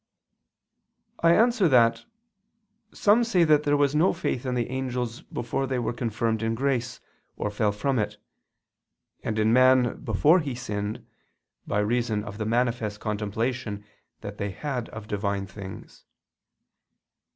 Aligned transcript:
I 1.19 1.35
answer 1.35 1.67
that, 1.67 2.05
Some 2.91 3.23
say 3.23 3.43
that 3.43 3.61
there 3.61 3.77
was 3.77 3.93
no 3.93 4.13
faith 4.13 4.47
in 4.47 4.55
the 4.55 4.67
angels 4.71 5.21
before 5.21 5.67
they 5.67 5.77
were 5.77 5.93
confirmed 5.93 6.41
in 6.41 6.55
grace 6.55 6.99
or 7.37 7.51
fell 7.51 7.71
from 7.71 7.99
it, 7.99 8.17
and 9.21 9.37
in 9.37 9.53
man 9.53 10.01
before 10.03 10.39
he 10.39 10.55
sinned, 10.55 11.05
by 11.67 11.81
reason 11.81 12.23
of 12.23 12.39
the 12.39 12.47
manifest 12.47 12.99
contemplation 12.99 13.85
that 14.21 14.39
they 14.39 14.49
had 14.49 14.89
of 14.89 15.07
Divine 15.07 15.45
things. 15.45 16.03